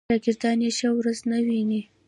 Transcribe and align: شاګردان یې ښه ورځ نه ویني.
شاګردان 0.09 0.59
یې 0.65 0.71
ښه 0.77 0.89
ورځ 0.97 1.19
نه 1.31 1.37
ویني. 1.45 1.81